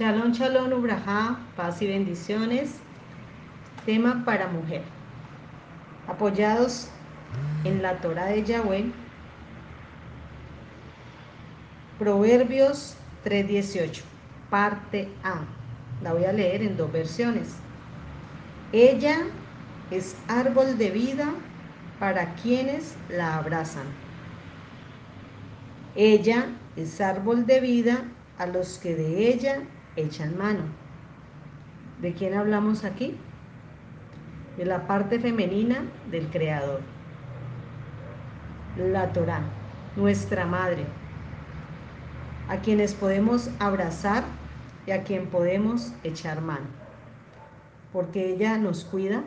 Shalom, 0.00 0.32
shalom, 0.32 0.72
ubrajá, 0.72 1.38
paz 1.56 1.82
y 1.82 1.86
bendiciones. 1.86 2.76
Tema 3.84 4.22
para 4.24 4.48
mujer. 4.48 4.80
Apoyados 6.08 6.88
en 7.64 7.82
la 7.82 8.00
Torah 8.00 8.28
de 8.28 8.42
Yahweh. 8.42 8.90
Proverbios 11.98 12.96
3:18, 13.24 14.02
parte 14.48 15.10
A. 15.22 15.42
La 16.02 16.14
voy 16.14 16.24
a 16.24 16.32
leer 16.32 16.62
en 16.62 16.78
dos 16.78 16.90
versiones. 16.90 17.56
Ella 18.72 19.26
es 19.90 20.16
árbol 20.28 20.78
de 20.78 20.92
vida 20.92 21.28
para 21.98 22.36
quienes 22.36 22.96
la 23.10 23.36
abrazan. 23.36 23.84
Ella 25.94 26.46
es 26.74 27.02
árbol 27.02 27.44
de 27.44 27.60
vida 27.60 28.04
a 28.38 28.46
los 28.46 28.78
que 28.78 28.94
de 28.94 29.28
ella 29.28 29.62
echan 29.96 30.36
mano. 30.36 30.62
¿De 32.00 32.14
quién 32.14 32.34
hablamos 32.34 32.84
aquí? 32.84 33.16
De 34.56 34.64
la 34.64 34.86
parte 34.86 35.18
femenina 35.18 35.84
del 36.10 36.28
Creador. 36.28 36.80
La 38.76 39.12
Torah, 39.12 39.42
nuestra 39.96 40.46
madre, 40.46 40.86
a 42.48 42.56
quienes 42.58 42.94
podemos 42.94 43.50
abrazar 43.58 44.24
y 44.86 44.92
a 44.92 45.02
quien 45.04 45.26
podemos 45.26 45.92
echar 46.04 46.40
mano. 46.40 46.66
Porque 47.92 48.32
ella 48.32 48.56
nos 48.56 48.84
cuida, 48.84 49.22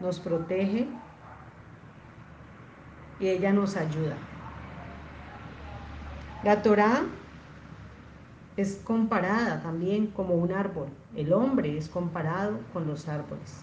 nos 0.00 0.20
protege 0.20 0.86
y 3.20 3.28
ella 3.28 3.52
nos 3.52 3.76
ayuda. 3.76 4.16
La 6.44 6.62
Torah 6.62 7.02
es 8.58 8.80
comparada 8.82 9.62
también 9.62 10.08
como 10.08 10.34
un 10.34 10.50
árbol. 10.50 10.88
El 11.14 11.32
hombre 11.32 11.78
es 11.78 11.88
comparado 11.88 12.58
con 12.72 12.88
los 12.88 13.06
árboles. 13.06 13.62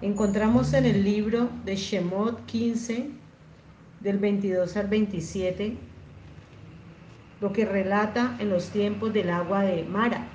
Encontramos 0.00 0.72
en 0.72 0.84
el 0.84 1.02
libro 1.02 1.48
de 1.64 1.74
Shemot 1.74 2.46
15, 2.46 3.10
del 4.00 4.18
22 4.18 4.76
al 4.76 4.86
27, 4.86 5.76
lo 7.40 7.52
que 7.52 7.64
relata 7.64 8.36
en 8.38 8.50
los 8.50 8.68
tiempos 8.70 9.12
del 9.12 9.30
agua 9.30 9.62
de 9.62 9.82
Mara, 9.82 10.28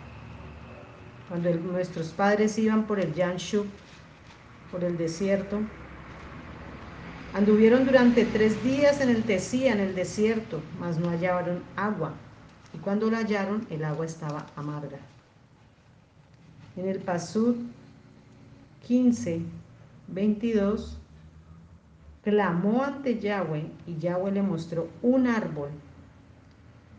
cuando 1.30 1.56
nuestros 1.56 2.10
padres 2.10 2.58
iban 2.60 2.86
por 2.86 3.00
el 3.00 3.14
Yanshuk, 3.14 3.66
por 4.72 4.84
el 4.84 4.98
desierto. 4.98 5.60
Anduvieron 7.34 7.86
durante 7.86 8.26
tres 8.26 8.62
días 8.62 9.00
en 9.00 9.10
el 9.10 9.24
Tesía, 9.24 9.72
en 9.72 9.80
el 9.80 9.96
desierto, 9.96 10.62
mas 10.82 10.98
no 10.98 11.10
hallaron 11.10 11.64
agua 11.78 12.14
y 12.74 12.78
cuando 12.78 13.10
la 13.10 13.20
hallaron 13.20 13.66
el 13.70 13.84
agua 13.84 14.06
estaba 14.06 14.46
amarga. 14.56 15.00
En 16.76 16.88
el 16.88 17.00
Pasud 17.00 17.56
15, 18.88 19.42
22, 20.08 20.98
clamó 22.24 22.84
ante 22.84 23.20
Yahweh 23.20 23.70
y 23.88 23.98
Yahweh 23.98 24.32
le 24.32 24.42
mostró 24.42 24.88
un 25.02 25.28
árbol. 25.28 25.70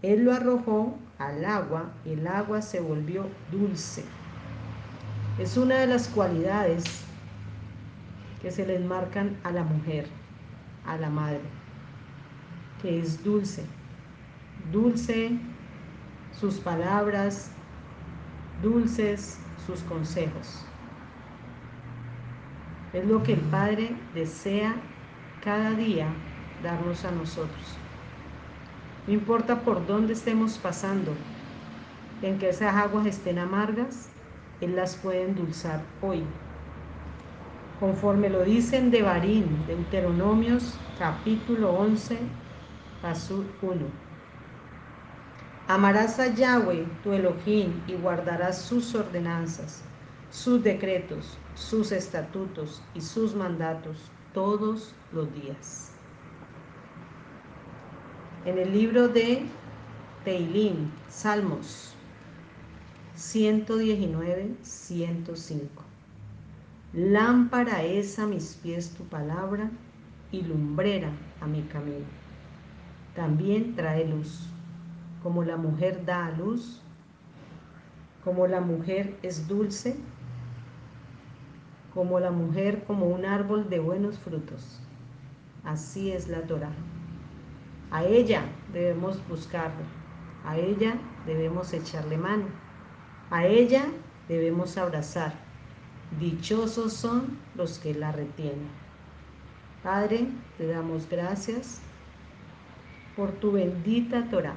Él 0.02 0.24
lo 0.24 0.32
arrojó 0.32 0.96
al 1.18 1.44
agua 1.44 1.90
y 2.04 2.12
el 2.12 2.26
agua 2.26 2.62
se 2.62 2.80
volvió 2.80 3.26
dulce. 3.50 4.04
Es 5.38 5.56
una 5.56 5.76
de 5.76 5.86
las 5.86 6.08
cualidades 6.08 6.84
que 8.42 8.50
se 8.50 8.66
les 8.66 8.84
marcan 8.84 9.36
a 9.44 9.50
la 9.50 9.64
mujer, 9.64 10.06
a 10.86 10.96
la 10.96 11.10
madre, 11.10 11.40
que 12.80 13.00
es 13.00 13.22
dulce. 13.22 13.64
Dulce 14.72 15.38
sus 16.32 16.56
palabras, 16.58 17.50
dulces 18.62 19.38
sus 19.66 19.80
consejos. 19.80 20.64
Es 22.92 23.06
lo 23.06 23.22
que 23.22 23.34
el 23.34 23.40
Padre 23.40 23.96
desea 24.14 24.74
cada 25.44 25.72
día 25.72 26.08
darnos 26.62 27.04
a 27.04 27.12
nosotros. 27.12 27.76
No 29.06 29.14
importa 29.14 29.60
por 29.60 29.86
dónde 29.86 30.12
estemos 30.12 30.58
pasando, 30.58 31.14
en 32.22 32.38
que 32.38 32.50
esas 32.50 32.74
aguas 32.74 33.06
estén 33.06 33.38
amargas, 33.38 34.08
Él 34.60 34.76
las 34.76 34.96
puede 34.96 35.24
endulzar 35.24 35.82
hoy. 36.02 36.22
Conforme 37.78 38.28
lo 38.28 38.42
dicen 38.42 38.90
de 38.90 39.02
Barín, 39.02 39.46
Deuteronomios 39.66 40.78
capítulo 40.98 41.70
11, 41.72 42.18
paso 43.00 43.44
1. 43.62 44.09
Amarás 45.70 46.18
a 46.18 46.26
Yahweh, 46.26 46.84
tu 47.04 47.12
Elohim, 47.12 47.80
y 47.86 47.92
guardarás 47.92 48.60
sus 48.60 48.92
ordenanzas, 48.92 49.84
sus 50.32 50.64
decretos, 50.64 51.38
sus 51.54 51.92
estatutos 51.92 52.82
y 52.92 53.00
sus 53.00 53.36
mandatos 53.36 54.10
todos 54.34 54.92
los 55.12 55.32
días. 55.32 55.92
En 58.46 58.58
el 58.58 58.72
libro 58.72 59.06
de 59.06 59.46
Teilín, 60.24 60.90
Salmos 61.08 61.94
119, 63.14 64.56
105. 64.62 65.84
Lámpara 66.94 67.84
es 67.84 68.18
a 68.18 68.26
mis 68.26 68.58
pies 68.60 68.90
tu 68.90 69.04
palabra 69.04 69.70
y 70.32 70.42
lumbrera 70.42 71.12
a 71.40 71.46
mi 71.46 71.62
camino. 71.62 72.06
También 73.14 73.76
trae 73.76 74.04
luz 74.04 74.50
como 75.22 75.44
la 75.44 75.56
mujer 75.56 76.04
da 76.04 76.26
a 76.26 76.30
luz, 76.32 76.80
como 78.24 78.46
la 78.46 78.60
mujer 78.60 79.16
es 79.22 79.48
dulce, 79.48 79.96
como 81.94 82.20
la 82.20 82.30
mujer 82.30 82.84
como 82.84 83.06
un 83.06 83.24
árbol 83.24 83.68
de 83.68 83.80
buenos 83.80 84.18
frutos. 84.18 84.80
Así 85.64 86.10
es 86.10 86.28
la 86.28 86.42
Torah. 86.42 86.72
A 87.90 88.04
ella 88.04 88.42
debemos 88.72 89.26
buscarlo, 89.28 89.84
a 90.44 90.56
ella 90.56 90.96
debemos 91.26 91.72
echarle 91.72 92.16
mano, 92.16 92.46
a 93.30 93.46
ella 93.46 93.86
debemos 94.28 94.78
abrazar. 94.78 95.34
Dichosos 96.18 96.92
son 96.92 97.38
los 97.56 97.78
que 97.78 97.94
la 97.94 98.12
retienen. 98.12 98.68
Padre, 99.82 100.28
te 100.56 100.66
damos 100.66 101.08
gracias 101.08 101.80
por 103.16 103.32
tu 103.32 103.52
bendita 103.52 104.28
Torah 104.30 104.54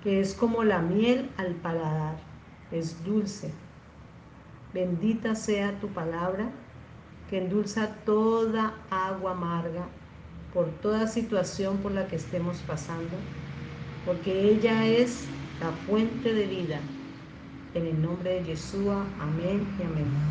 que 0.00 0.20
es 0.20 0.34
como 0.34 0.64
la 0.64 0.80
miel 0.82 1.34
al 1.36 1.60
paladar, 1.60 2.34
es 2.70 3.02
dulce. 3.04 3.64
Bendita 4.72 5.34
sea 5.34 5.78
tu 5.80 5.92
palabra, 5.92 6.64
que 7.26 7.38
endulza 7.38 8.04
toda 8.04 8.86
agua 8.90 9.32
amarga 9.32 10.00
por 10.50 10.80
toda 10.80 11.06
situación 11.06 11.80
por 11.82 11.92
la 11.92 12.08
que 12.08 12.16
estemos 12.16 12.62
pasando, 12.64 13.26
porque 14.04 14.50
ella 14.50 14.86
es 14.86 15.32
la 15.58 15.72
fuente 15.72 16.32
de 16.34 16.46
vida. 16.46 17.00
En 17.74 17.86
el 17.86 18.00
nombre 18.02 18.30
de 18.34 18.44
Yeshua, 18.44 19.14
amén 19.18 19.74
y 19.78 19.82
amén. 19.84 20.24